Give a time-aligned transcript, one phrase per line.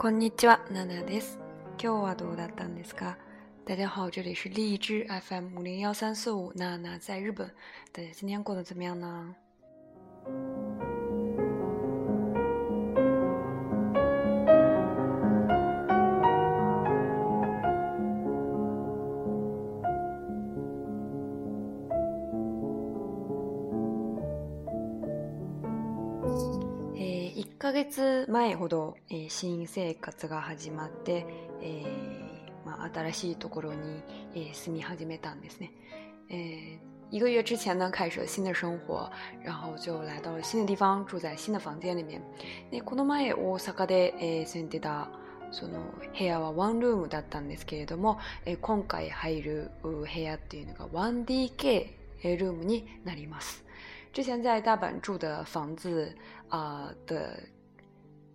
[0.00, 1.40] こんにちは、ナナです。
[1.82, 3.16] 今日はどうだったんですか？
[3.66, 7.50] 大家好，这里是荔枝 FM 五零幺三四五，娜娜在日本。
[7.90, 9.34] 大家今天过得怎么样呢？
[27.68, 31.26] ヶ月前ほど、えー、新生活が始まって、
[31.60, 34.02] えーまあ、新しいところに、
[34.34, 35.70] えー、住み始めたんですね。
[36.30, 36.78] えー、
[37.10, 39.10] 一个月之前呢，开始了新的生活，
[39.44, 42.22] 然后就来到了新的地方，住在新的房间里面。
[42.70, 45.10] でこの前大阪で、えー、住んでた
[45.50, 45.80] その
[46.18, 51.86] 部屋はワンルームだったんですけれども、えー、今回入る部屋っていうのが 1DK
[52.22, 53.62] ルームになります。
[54.14, 56.16] 之前在大阪住的房子
[56.48, 57.38] 啊、呃、的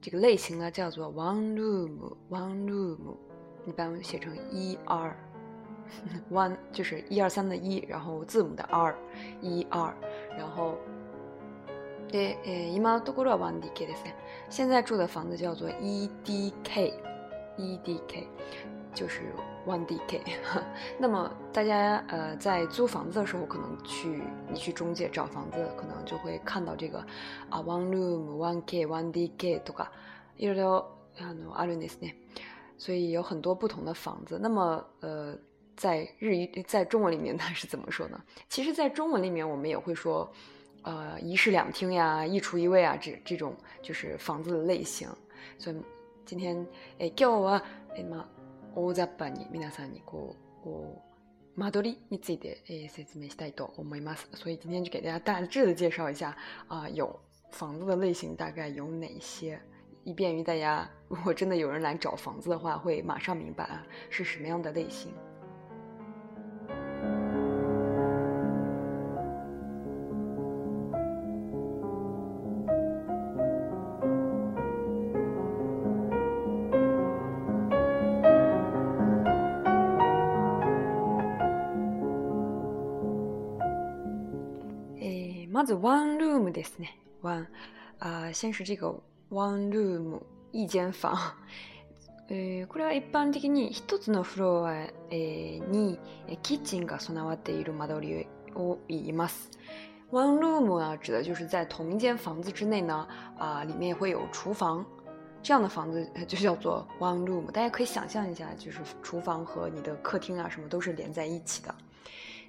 [0.02, 3.16] 这个类型呢叫做 one room one room，
[3.66, 5.16] 一般写成一 r
[6.30, 8.94] one 就是一二三的一，然后字母的 r
[9.40, 9.92] 一二，
[10.36, 10.76] 然后
[12.10, 14.14] で、え今のところは one DK ですね。
[14.48, 16.94] 现在住的房子叫做 EDK
[17.58, 18.26] EDK，
[18.94, 19.34] 就是
[19.66, 20.20] one DK。
[20.98, 26.98] 那么大家呃在租房子的时候，可能去你去中介找房子，可能就会看到这个
[27.50, 29.88] 啊 one room one K one DK とか
[30.38, 30.84] いろいろ
[31.18, 32.14] あのあるんですね。
[32.78, 34.38] 所以有很多不同的房子。
[34.40, 35.36] 那么呃
[35.76, 38.20] 在日语在中文里面它是怎么说呢？
[38.48, 40.28] 其实，在中文里面我们也会说
[40.82, 45.08] 呃一室两厅呀，一厨一卫啊，这这种就是房子的类型。
[45.58, 45.76] 所以
[46.24, 46.66] 今天
[46.98, 47.62] え今日は
[47.96, 48.24] えま
[48.74, 51.02] 大雑把に皆さんにこうこ
[51.56, 54.28] う間取りについて、え説明したいと思います。
[54.34, 56.36] 所以今天就给大家大致的介绍一下
[56.68, 57.18] 啊，有
[57.50, 59.58] 房子的类型大概有哪些，
[60.04, 65.12] 以便于大家如果真的有人来找房子的话，会马上明白啊是什么样的类型。
[85.71, 86.97] One room ですね。
[87.21, 87.47] One
[87.99, 91.15] 啊，先是这个 one room，一间房。
[92.27, 95.99] これは一般的に一つのフロアに
[96.41, 99.51] キッチンが備わっている間取りを言います。
[100.11, 103.07] One room 啊，指的就是在同一间房子之内呢，
[103.37, 104.85] 啊，里面会有厨房
[105.43, 107.45] 这样的房子就叫做 one room。
[107.51, 111.75] 大家可以想象一下，就是厨房和你的客厅啊什么都是连在一起的。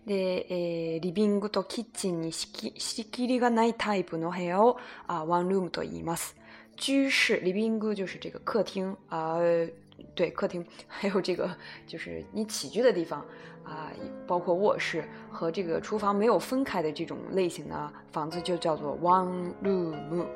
[0.07, 6.37] で、えー、リビングとキッチンに仕切りがないタイプの部屋を啊 one room と言います。
[6.77, 9.71] 居室，リビング就是这个客厅啊、呃，
[10.15, 11.57] 对，客厅， 还有这个
[11.87, 13.21] 就是你起居的地方
[13.63, 20.27] 啊、呃，包括卧室和这个厨房没有分开的这种类型的房子就叫做 one room。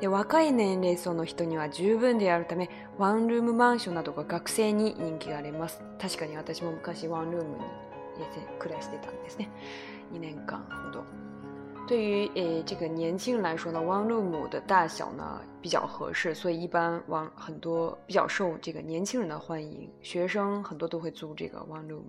[0.00, 7.64] で若い年齢層の人には十分であるためワンルームマンションなどが学生に人気があります確かに私も昔ワンルームに
[8.59, 9.49] 暮らしてたんですね。
[10.13, 11.03] 一年間ほど。
[11.87, 22.03] 对于诶这个年轻人来说呢，one room 的大小呢比较合适，所以一般往很多比较受这个年轻人的欢迎，学生很多都会租这个 one room。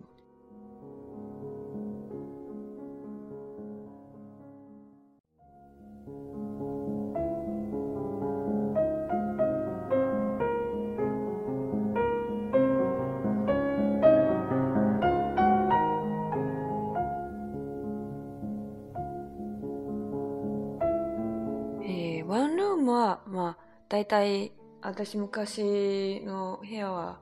[23.94, 27.18] 大体私昔の部屋は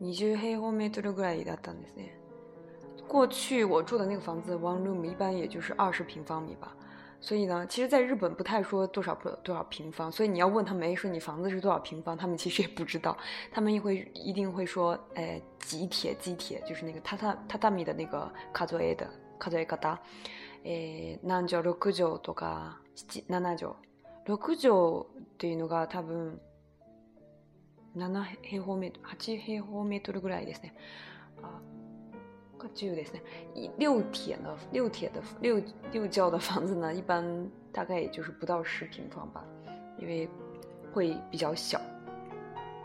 [0.00, 2.18] 20平方メートルぐらいだったんですね。
[3.06, 6.74] 过去我住的那个房子 one room 一般也就是二十平方米吧。
[7.20, 13.16] 所以呢，其实在日本不太说多少多少平方，所以你要问他们，哎，说你房子是多少平方，他们其实也不知道，
[13.50, 19.08] 他们也会一定会说，哎，几铁几铁，就是那个榻榻榻榻米的那个数え的
[19.38, 19.96] 数え方，
[20.64, 23.74] え、何畳六畳とか七七畳。
[24.29, 26.39] 6畳っていうのが多分
[27.97, 30.75] 7平方メートル8平方メートルぐらいですね。
[31.41, 31.59] あ
[32.59, 33.23] 10ですね。
[33.79, 35.59] 六铁的六铁的六
[35.91, 39.43] 六角的房子呢一般大概也就是不到十平方吧。
[39.97, 40.29] 因为
[40.93, 41.81] 会比较小。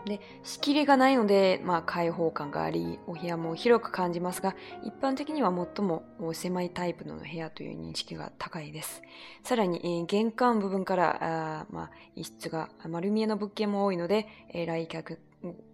[0.05, 6.03] で仕切りがないので、まあ、開放感がありお部屋も広く感じますが一般的には最も
[6.33, 9.01] 狭いタイプの部屋という認識が高いです。
[9.43, 11.17] さらに、えー、玄関部分から
[11.61, 15.19] あ、まあ、一室が丸見えの物件も多いので、えー、来客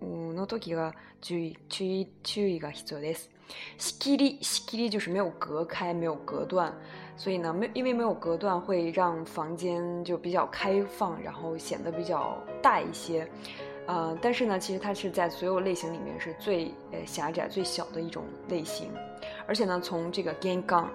[0.02, 3.30] の時が注意注意注意が必要です。
[3.78, 6.74] 仕切り仕切り就是没有隔开没有隔断。
[7.18, 13.28] 所以呢，没因为没有隔断，会让房间就比较开放，然后显得比较大一些。
[13.88, 18.92] 呃，但是呢，其实它是在所有类型里面是最呃狭窄、最小的一种类型。
[19.48, 20.90] 而且呢，从这个 g a n g 杠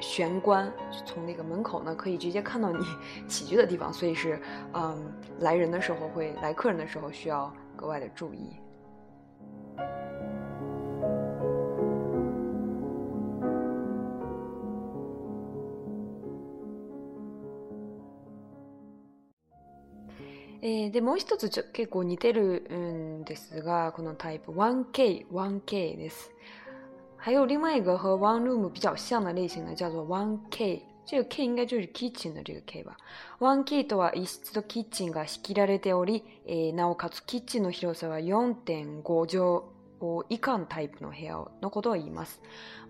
[0.00, 0.70] 玄关，
[1.04, 2.84] 从那个门口呢，可以直接看到你
[3.28, 4.40] 起居的地方，所以是
[4.72, 8.50] 嗯，来人的时候会来客人的时候需要格外的注意。
[20.62, 26.30] えー、でもう一つちょ結構似てるんですが、このタイプ 1K、1K 1K です。
[27.16, 30.80] 还有另外一个和 one room 比较像的类型呢，叫做 1K。
[31.04, 32.96] 这个 K 应该就是 kitchen 的这个 K 吧。
[33.38, 42.40] 1K とは一室とキッチンが仕切られており、えー、なおかつキッチンの広さは4.5畳以下のタイプの部屋のことを言います。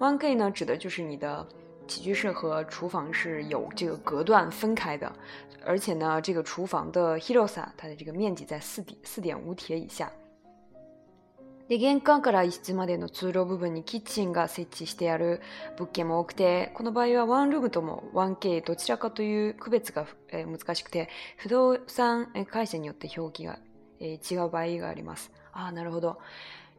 [0.00, 1.46] 1K 呢指的就是你的
[1.86, 5.10] 起居室和厨房是有这个隔断分开的，
[5.64, 10.10] 而且呢，这个厨房的 hirosa 它的这个面积在四点四点五铁以下。
[11.68, 15.40] で、玄関から一室までの通路部分にキッチンが設置してある
[15.76, 21.08] 物件も多くて、この場合はワンルームとも 1K どちらかという区別が、えー、難しくて、
[21.38, 23.58] 不動産会社によって表記が、
[23.98, 25.32] えー、違う場合があります。
[25.52, 26.18] ああ、なるほど。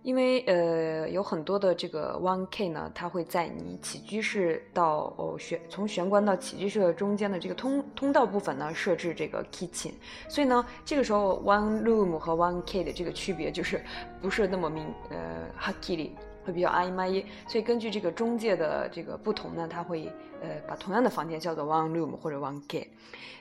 [0.07, 9.93] 因为呃有很多的这个 one K 呢，它会在你起居室到哦玄从玄关到起居室的中间的这个通通道部分呢设置这个 kitchen，
[10.29, 13.81] 所以呢这个时候 one room 和 one K 的这个区别就是
[14.21, 15.17] 不是那么明呃
[15.57, 20.11] 哈 k 里会比较暧昧，所以根据这个中介的这个不同呢，它会
[20.43, 22.91] 呃把同样的房间叫做 one room 或者 one K，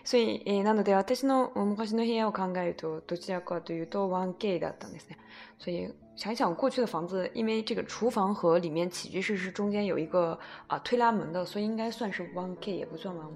[0.03, 5.17] 所以えなので私の昔の部屋を考えるとどちらかというと one K だったんですね。
[5.57, 13.28] 所以 想一想过去的房子，因为这个厨房和里面起居室是中间有一个啊推拉门的，所以应该算是 one K，也不算 one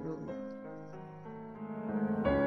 [2.25, 2.40] room。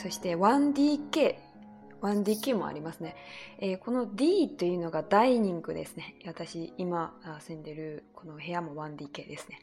[0.00, 1.36] そして 1DK。
[2.00, 3.14] 1DK もありますね、
[3.58, 6.14] えー、この D というのがダイニングですね。
[6.26, 9.58] 私、今住んでるこの部屋も 1DK ですね。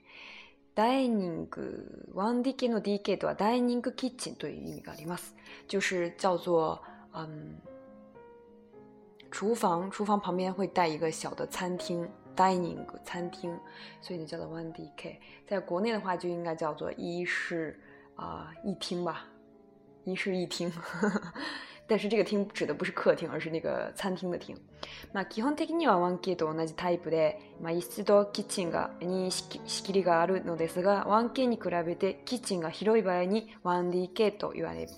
[0.76, 5.36] ダイニング、1DK の DK とはダイニングキッチンという意味があります。
[5.68, 6.80] 就是叫做、
[7.16, 7.58] 嗯、
[9.32, 13.58] 厨房，厨房旁边会带一个小的餐厅，dining 餐厅，
[14.00, 15.16] 所以呢叫做 1DK。
[15.48, 17.80] 在国内的话就应该叫做一室
[18.16, 19.26] 啊、一厅吧。
[20.07, 20.73] 一室一厅，
[21.87, 24.57] 但是这个厅指的不是客厅，而是那个餐厅的厅。
[25.13, 34.89] まあ基本的には 1K と同じタイプで、まあ一室とキッチンがに仕切りがあるのですが、1K に比べてキッチンが広い場合に 1DK と言われ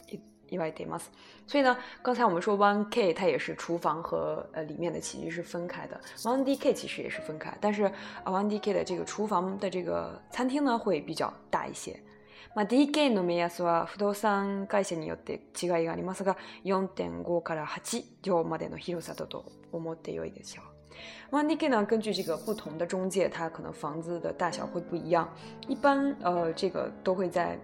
[0.48, 1.10] 言われています。
[1.46, 11.98] 所以呢，刚才我们说 1K 它也是厨房和呃里面的起居是分开的，1DK 其实也是分开，但是啊 1DK 的这个厨房的这个餐厅呢会比较大一些。
[12.55, 20.65] まあ、DK の目安は不動産会社によって違いがありますが、4.5から8畳までの広さだと思ってよいでしょう。
[21.31, 25.29] 1DK 呢，根据这个不同的中介，它可能房子的大小会不一样。
[25.67, 27.57] 一般呃，这个都会在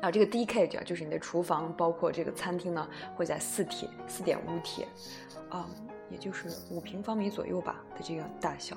[0.00, 4.86] 啊，这个 DK 就就是你的厨房，包括这个餐厅呢，会在四铁四点五铁
[5.48, 5.66] 啊，
[6.10, 8.76] 也就是五平方米左右吧的这个大小。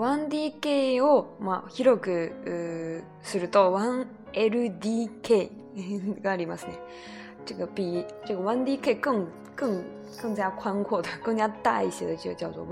[0.00, 3.76] 1DK を、まあ、広くすると
[4.32, 5.50] 1LDK
[6.22, 6.78] がありますね。
[7.44, 9.82] 这个比这个 1DK 更更
[10.20, 12.66] 更加宽阔的、更加大一些的就叫做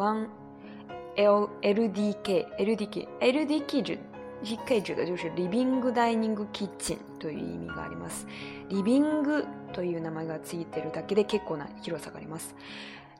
[1.17, 2.47] 1LDK。
[2.59, 3.99] LDK LDK 指
[4.43, 8.27] DK 指的就是リビングダイニングキッチンという意味があります。
[8.69, 12.55] リビングという名前がついてるだけで結構な広さがあります。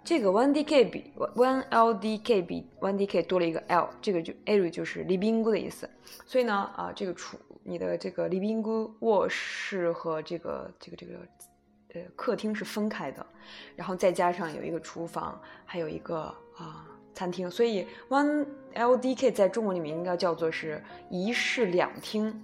[0.09, 5.87] 这个 one DK 比 one LDK 比 one DK 多了一个 L，这个就 L 就是离宾姑的意思。
[6.25, 11.13] 所以呢，啊，这个厨你的这个离宾姑卧室和这个这个这个
[11.93, 13.27] 呃客厅是分开的，
[13.77, 22.43] 然后再加上有一个厨房，还有一个啊餐厅，所以 one LDK 在中文里面应该叫做是一室两厅。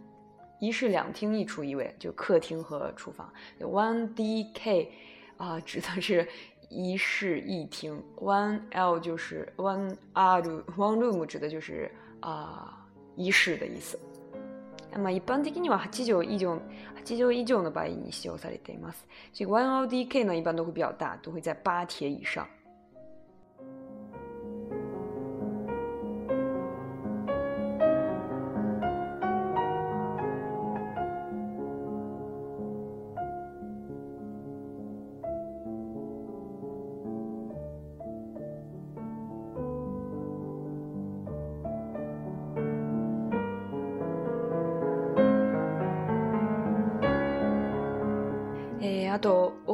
[0.61, 3.33] 一室两厅一厨一卫，就客厅和厨房。
[3.59, 4.89] One DK
[5.39, 6.29] 啊，指的是
[6.70, 8.04] 一室一厅。
[8.18, 14.00] One L 就是 One R One Room 指的就是啊一室的意思。
[14.92, 16.60] 那么一般的には八畳以上
[16.96, 19.06] 八畳以上の場合に使用されています。
[19.34, 22.48] 这个 One LDK 呢，一般都会比较大，都会在八铁以上。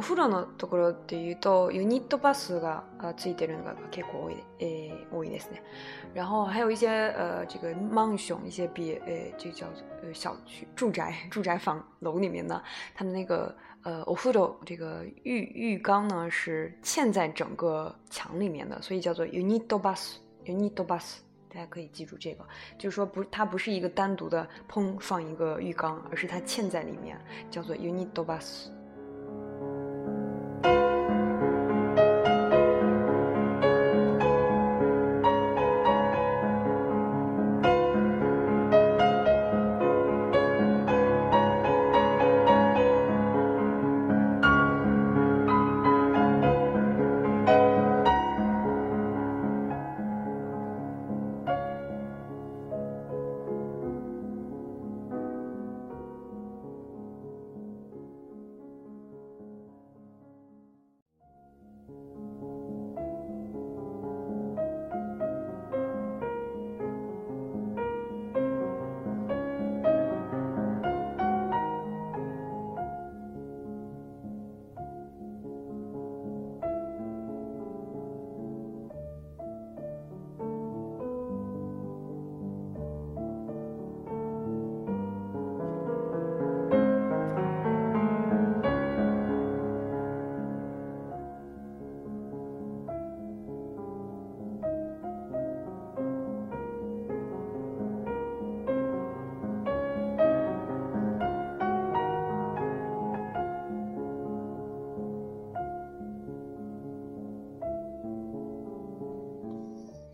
[0.00, 2.84] 風呂のところっていうとユニットバスが
[3.16, 5.62] ついてるのが結構多い,、えー、多いですね。
[6.14, 9.66] 然后还有一些呃这个 mansion 一些别呃这叫
[10.02, 12.62] 呃小区住宅住宅房楼里面呢，
[12.94, 21.18] 他们那个呃お風呂这个浴浴缸呢是嵌在整个墙里面的，所以叫做 unit bus unit bus。
[21.48, 22.44] 大家可以记住这个，
[22.76, 27.18] 就是说不，它不是一个单独的砰放一个浴缸，而是它嵌在里面，
[27.50, 28.66] 叫做 unit bus。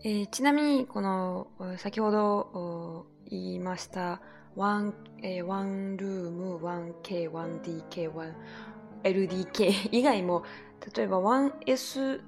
[0.04, 4.20] えー、ちなみに、この、先ほど言いました、
[4.56, 4.92] 1、
[5.24, 8.12] えー、ワンルーム、1K、1DK、
[9.02, 10.44] 1LDK 以外も、
[10.94, 12.20] 例えば 1S、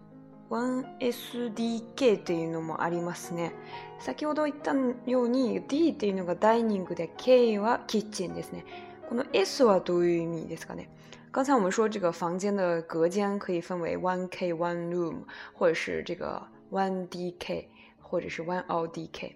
[0.51, 3.53] 1SDK っていうのもありますね。
[4.01, 4.75] 先ほど言った
[5.07, 8.65] ように D っていうのがダイニングで K はキッチンですね。
[9.09, 10.89] この S はどういう意味ですかね？
[11.31, 15.23] 刚才我们说这个房间的隔间可以分为 one K one room，
[15.55, 17.65] 或者是这个 one DK
[18.01, 19.33] 或者是 one LDK，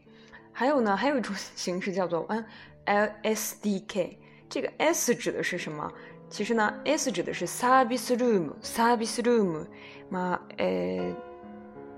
[0.53, 2.45] 还有呢，还有一种形式叫做 one
[2.87, 4.17] LSDK。
[4.49, 5.91] 这个 S 指的是什么？
[6.29, 9.67] 其实呢，S 指的是 service room，service room。
[10.11, 11.15] まあ、えー、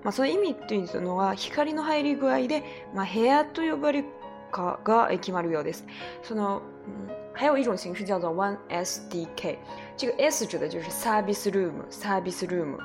[0.02, 2.62] まあその意味というのは光の入り具合で、
[2.94, 4.08] まあ部屋と呼ばれる
[4.52, 5.84] かが決まるようです。
[6.22, 9.58] その、嗯，还有一种形式叫做 one SDK。
[9.96, 12.78] 这个 S 指的就是 service room，service room。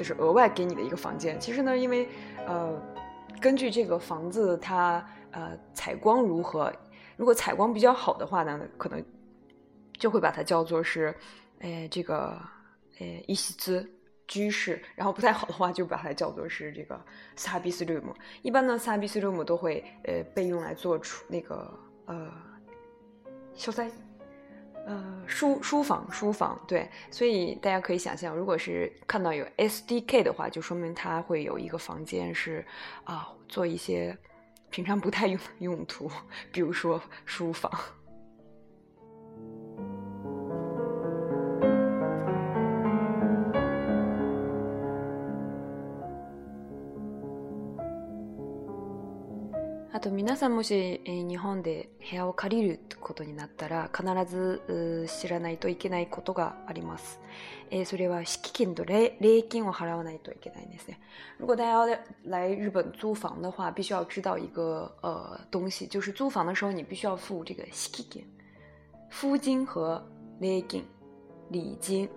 [0.00, 1.38] 就是额外给你的一个房间。
[1.38, 2.08] 其实呢，因为
[2.46, 2.80] 呃，
[3.38, 6.72] 根据这个房子它呃采光如何，
[7.18, 9.04] 如果采光比较好的话呢，可能
[9.98, 11.14] 就会把它叫做是，
[11.58, 12.40] 哎，这个
[12.98, 13.86] 呃一席之
[14.26, 14.82] 居室。
[14.94, 16.98] 然后不太好的话，就把它叫做是这个
[17.36, 18.14] service room。
[18.40, 22.32] 一般呢，service room 都会呃被用来做出那个呃
[23.52, 23.90] 消灾。
[24.86, 32.64] 呃，书书房，书房，对，所以大家可以想象，如果是看到有 SDK 的话，就说明它会有一个房间是
[33.04, 34.16] 啊，做一些
[34.70, 36.10] 平常不太用的用途，
[36.50, 37.70] 比如说书房。
[50.00, 57.20] あと皆さんもし、えー、日本で部屋を借りることになったら必ず知らないといけないことがあります。
[57.70, 59.12] えー、それは敷金と礼
[59.46, 60.98] 金を払わないといけないんですね。
[61.38, 68.24] 如果大家要来日本租房的话，必须要知道一个呃东西，就是租房的时候你必须要付这个敷金、
[69.10, 70.02] 付金和
[70.40, 70.82] 礼金、
[71.50, 72.08] 礼金。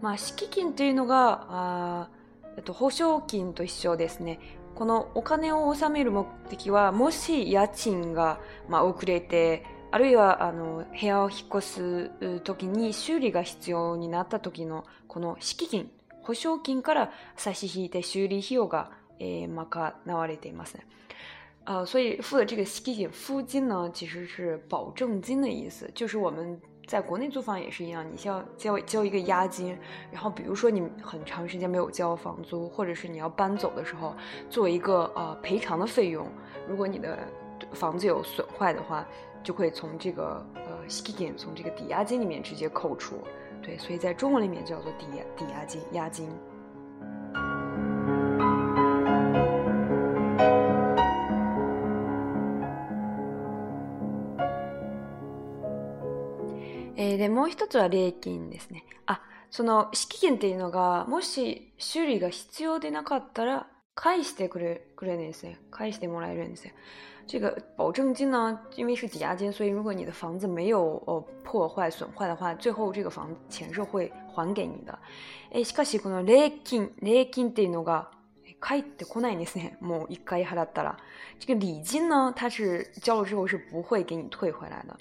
[0.00, 2.10] まあ敷金というのがあ
[2.56, 4.38] えっと保証金と一緒ですね。
[4.74, 12.10] このお金を納める目的は、もし家賃が、まあ、遅れて、あるいはあの部屋を引っ越す
[12.44, 15.90] 時に修理が必要になった時のこの敷金、
[16.22, 20.86] 保証金から差し引いて修理費用が、えー、賄われていますね。
[21.66, 26.58] 呃，所以付的这个息金、付金呢，其实是保证金的意思，就是我们
[26.90, 29.78] 在国内租房也是一样，你需要交交一个押金，
[30.10, 34.12] 然后比如说你很长时间没有交房租，或者是你要搬走的时候，
[34.48, 36.26] 做一个呃赔偿的费用。
[36.66, 37.16] 如果你的
[37.74, 39.06] 房子有损坏的话，
[39.40, 43.18] 就会从这个呃 skin，从这个抵押金里面直接扣除。
[43.62, 46.28] 对，所以在中文里面叫做抵押抵押金、押金。
[57.20, 58.82] で、もう一つは礼金ですね。
[59.04, 65.58] あ、その敷金っていうのが、もし修理が必要でなかったら、返してくれくれるんですね。
[65.70, 66.72] 返してもらえるんですよ。
[67.26, 74.98] 这个保证金呢，因为是抵押金，所以如果你的房子没有呃破坏损坏的话，最后这个房钱是会还给你的。
[75.52, 78.10] えしかしこの礼金、礼金っていうのが
[78.60, 79.76] 返ってこないんですね。
[79.80, 80.96] もう一回払ったら，
[81.38, 84.96] 这个礼金呢，它是交了之后是不会给你退回来的。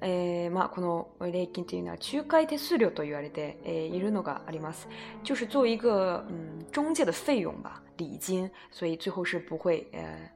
[0.00, 4.88] えー、まあ、この礼金というのは仲介手数料と言われて、えー、いるのがあります。
[5.24, 10.30] 就是做一个嗯中介的费用吧，礼金，所以最后是不会呃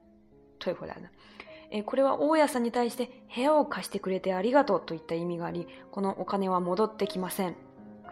[0.58, 1.08] 退回来的。
[1.70, 7.56] えー、これは大家さんに対して部屋を貸してくれてありがとうといった意味があり、このお金は戻ってきません。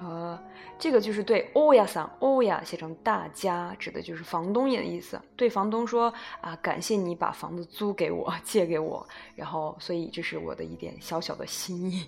[0.00, 0.38] 呃，
[0.78, 5.21] 这个就是对欧亚桑，欧亚写成大家，指的就是房东的意思。
[5.37, 12.06] 对房东说啊，感谢你把房子租给我，借给我，然后，所以这是我的一点小小的心意。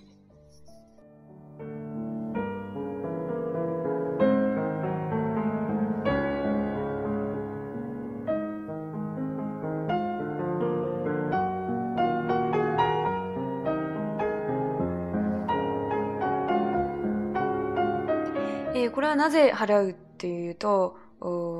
[19.13, 20.97] はなぜ払うっていうと、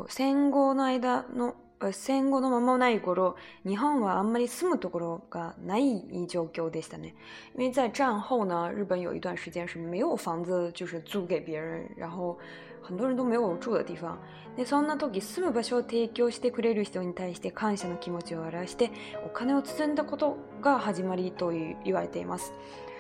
[0.09, 1.53] 戦後の間の、
[1.91, 7.13] 戦後の間もない頃、日本はあんまり住むところがない状況でしたね。
[7.55, 12.39] 因为在战后呢，日本有一段时间是没有房子就是租给别人，然后
[12.81, 14.17] 很多人都没有住的地方。
[14.57, 18.89] で、そんな時住む場所を提供してくれる人に対して感謝の気持ちを表して、
[19.23, 22.51] お金を包んだことが始まりと言われています。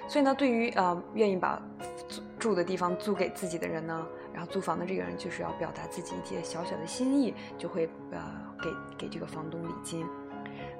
[0.09, 1.61] 所以呢，对于啊、呃、愿意把
[2.37, 8.21] 住的地方租给自己的人呢，然后租房的这个人就是要表达自己一些小小的心意，就会呃
[8.97, 10.05] 给给这个房东礼金。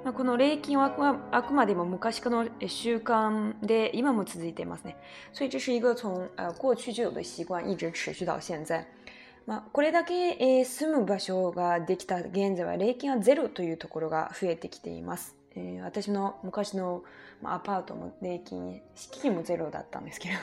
[0.04, 0.94] まあ、この礼金は
[1.30, 4.96] あくまでも昔からの習慣で今も続いていますね。
[5.32, 8.86] 所以这是一个从呃过去就有的习惯，一直持续到现在。
[9.46, 15.36] まあ、これだけ、えー、住む場所ができた現在は礼金はゼロというところが増えてきています。
[15.54, 17.02] えー、私の昔の、
[17.42, 20.34] まあ、アパートも礼金、敷金もゼロだったんですけど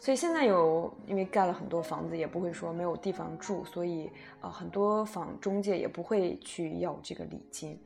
[0.00, 4.10] 所以现在有，因为盖了很多房子，也不会说没有地方住，所以
[4.40, 7.78] 呃，很多房中介也不会去要这个礼金。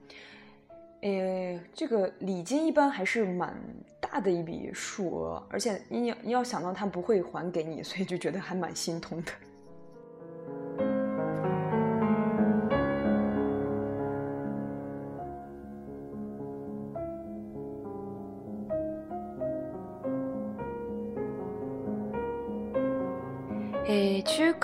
[1.02, 3.52] 呃，这个礼金一般还是蛮
[4.00, 9.32] 大的一笔数额，而且你要你要想到他不会还给你，所以就觉得还蛮心痛的。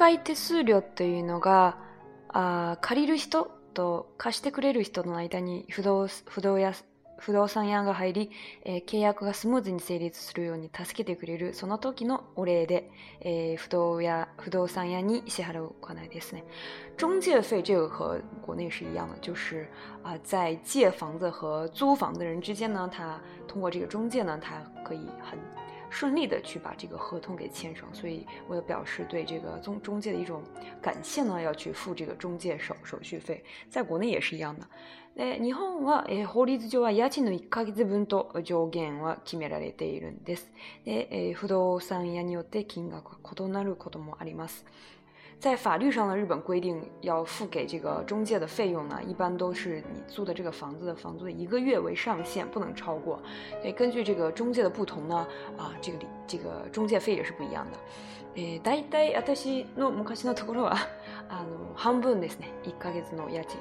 [0.00, 1.76] えー、仲介手数料というのが
[2.28, 6.72] あ借りる人と貸してくれる人の間に不動不動や
[7.18, 8.30] 不動産屋が入り、
[8.64, 16.44] えー、契約がスムーズに成立するように助けてくれるその時のお礼で、えー、不動や不動産屋に支払うお金ですね。
[16.96, 19.68] 中介费这个和国内是一样的，就是
[20.02, 25.38] 啊、呃，在借房子和租房的人之间呢，他通过这个中介呢，他可以很
[25.89, 30.41] 顺利的去把这个合同给签上，所以为了表示对这个中中介的一种
[30.81, 33.43] 感谢呢，要去付这个中介手手续费。
[33.69, 34.67] 在国内也是一样的。
[35.15, 40.51] で日本は、えー、法律上は家賃の1ヶ月分と上限は決められているんです。
[40.83, 44.65] で、えー、不動産屋によって金額が異なることもあります。
[45.39, 53.19] 在法律上的日本规定，要付给这个中介的费用呢，一般都是你租的这个房子的房租的一个月为上限，不能超过。
[53.61, 57.77] 所以根据这个中介的不同呢，啊，这个这个中介费也是不一样的。
[58.37, 60.75] え、大体私の昔のところは
[61.29, 63.57] あの半分ですね、一ヶ月の家賃。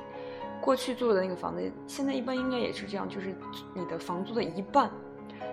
[0.61, 3.35] 过去住的那个房子，现在一般应该也是这样，就是
[3.75, 4.91] 你的房租的一半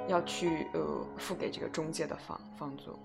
[0.08, 2.98] 要去呃付给这个中介的房房租。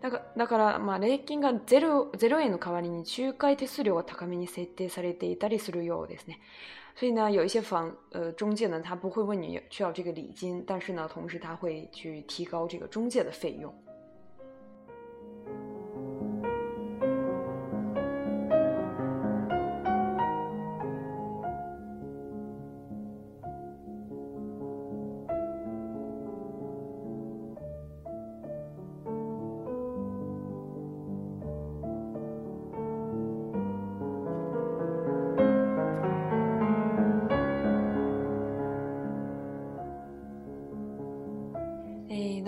[0.00, 6.40] だからだからまあ礼金がゼロゼロ円の代わりに仲介手数料が高めに設定されていたりするようですね。
[6.94, 13.72] 所以呢，有一些房呃中介呢，他不会问你需要这个礼金，但是呢，同时他会去提高这个中介的费用。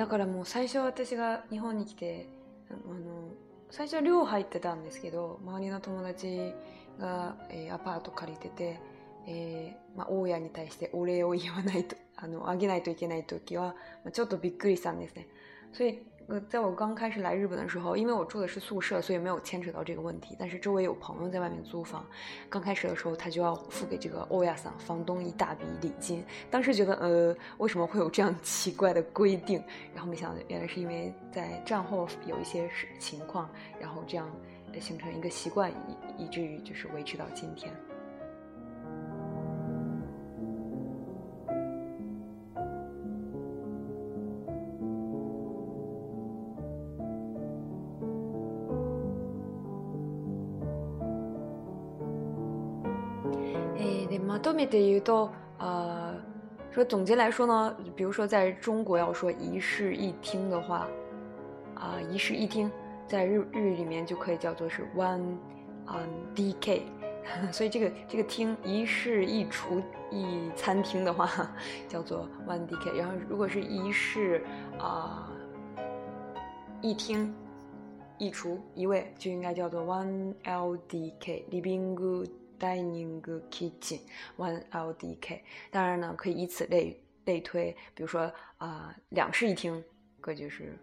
[0.05, 2.29] だからもう最初私が日本に来て
[2.71, 3.33] あの
[3.71, 6.53] 最初寮入ってたんですけど周りの友達
[7.01, 8.81] が、えー、アパート借りてて、
[9.27, 15.27] えーまあ、大家に対してお礼を言わないとあのあげないといけない時は、まあ、ちょっとびっくりしたんですね。
[15.75, 20.35] 所以呃，在我刚开始来日本的时候，因为我住的是宿舍，所以没有牵扯到这个问题。
[20.39, 22.07] 但是周围有朋友在外面租房，
[22.49, 26.25] 刚开始的时候他就要付给这个欧亚桑房东一大笔礼金。
[26.51, 29.63] 当时觉得，呃，为什么会有这样奇怪的规定？
[29.95, 34.31] 然后没想到，原来是因为在战后有一些情况，然后这样
[34.81, 35.71] 形成一个习惯，
[36.17, 37.71] 以以至于就是维持到今天。
[54.64, 56.16] まとめて言うと，呃，
[56.72, 60.88] 说总结来说呢，比如说在中国要说一室一厅的话，
[61.76, 62.72] 啊，一室一厅，
[63.06, 65.36] 在日日语里面就可以叫做是 one
[65.88, 66.84] um DK，
[67.52, 71.30] 所以这个这个厅一室一厨一餐厅的话
[71.90, 74.42] 叫做 one DK，然后如果是一室
[74.80, 75.30] 啊
[76.80, 77.36] 一厅
[78.18, 80.34] 一厨一卫，就应该叫做 one
[82.59, 84.01] dining kitchen
[84.37, 85.43] one l d k。
[85.71, 89.83] 当然呢，可以以此类类推，比如说啊、两室一厅，
[90.21, 90.79] 格局是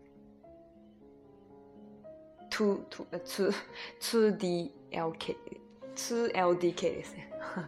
[2.50, 3.52] two two 呃 two
[4.00, 5.36] two d l k
[5.96, 7.04] two l d k，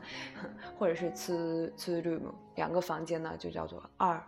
[0.77, 4.21] 或者是 two two room 两个房间呢，就叫做二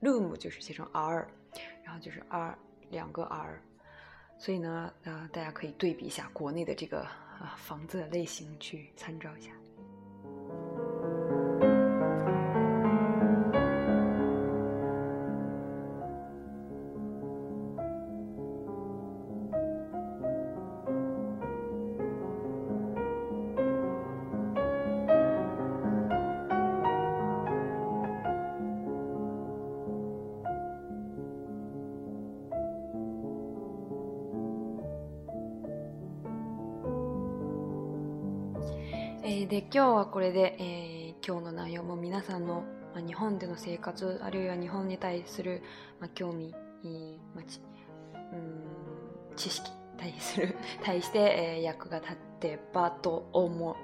[0.00, 1.26] room，就是写成 r，
[1.82, 2.56] 然后就是二
[2.90, 3.60] 两个 r。
[4.36, 7.06] 所以呢，呃，大家可以对比一下国内的这个
[7.40, 9.50] 啊，房子的类型去参照一下。
[39.44, 45.62] えー、で今日はこれで、えー、今日の内容も皆さんの、まあ、日本での生活あるいは日本に対する、
[46.00, 46.54] まあ、興味、
[47.34, 47.60] まあ、ち
[48.14, 53.76] うん知識対する 対して、えー、役が立ってばと思う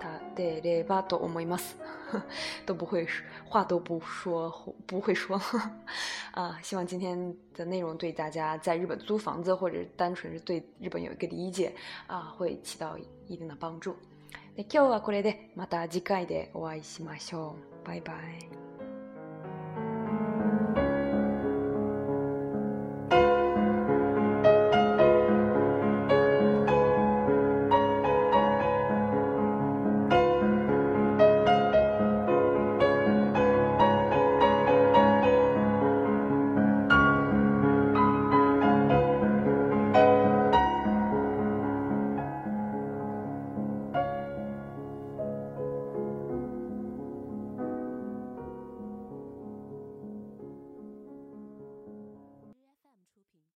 [0.00, 1.78] 立てればと思います。
[2.66, 3.06] 都不会
[3.48, 4.50] 话都不说
[4.88, 5.40] 不会说
[6.34, 6.58] 啊！
[6.62, 11.72] 希望今天的内容对大家在日本租房子或者单纯是对日本有一个理解
[12.08, 12.98] 啊，会起到
[13.28, 13.94] 一定的帮助。
[14.56, 17.86] で今日はこれでまた次回でお会いしましょう。
[17.86, 18.59] バイバイ。